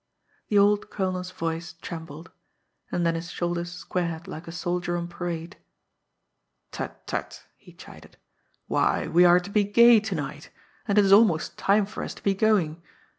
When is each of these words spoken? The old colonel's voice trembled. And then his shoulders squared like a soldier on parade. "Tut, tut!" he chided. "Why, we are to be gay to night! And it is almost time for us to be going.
The 0.47 0.57
old 0.57 0.89
colonel's 0.89 1.29
voice 1.29 1.73
trembled. 1.73 2.31
And 2.91 3.05
then 3.05 3.13
his 3.13 3.29
shoulders 3.29 3.71
squared 3.71 4.27
like 4.27 4.47
a 4.47 4.51
soldier 4.51 4.97
on 4.97 5.07
parade. 5.07 5.57
"Tut, 6.71 7.05
tut!" 7.05 7.43
he 7.55 7.71
chided. 7.71 8.17
"Why, 8.65 9.07
we 9.07 9.25
are 9.25 9.39
to 9.39 9.49
be 9.51 9.63
gay 9.63 9.99
to 9.99 10.15
night! 10.15 10.49
And 10.87 10.97
it 10.97 11.05
is 11.05 11.13
almost 11.13 11.55
time 11.55 11.85
for 11.85 12.01
us 12.01 12.15
to 12.15 12.23
be 12.23 12.33
going. 12.33 12.81